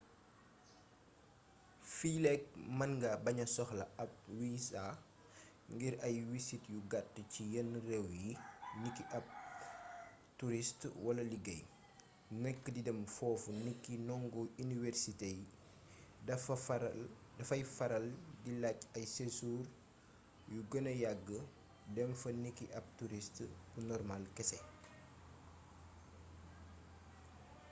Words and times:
fiileek 1.95 2.43
mën 2.77 2.91
nga 2.99 3.11
baña 3.25 3.45
soxla 3.55 3.85
ab 4.03 4.11
wisa 4.39 4.81
ngir 5.73 5.95
ay 6.07 6.15
wisit 6.31 6.63
yu 6.73 6.79
gàtt 6.91 7.13
ci 7.33 7.41
yenn 7.53 7.71
réew 7.87 8.05
yi 8.23 8.31
niki 8.81 9.03
bu 9.05 9.11
ab 9.17 9.25
turist 10.39 10.79
wala 11.05 11.23
liggéey 11.31 11.61
nekk 12.43 12.63
di 12.75 12.81
dem 12.87 12.99
foofu 13.15 13.49
niki 13.65 13.93
ndongo 14.05 14.41
iniwersité 14.63 15.31
dafay 17.37 17.61
faral 17.77 18.05
di 18.43 18.51
laaj 18.61 18.79
ay 18.97 19.05
séjour 19.15 19.59
yu 20.53 20.59
gëna 20.71 20.91
yagg 21.03 21.27
dem 21.95 22.11
fa 22.21 22.29
niki 22.43 22.65
ab 22.77 22.85
turist 22.99 23.35
bu 23.71 23.79
normal 23.91 24.23
kese 24.35 24.59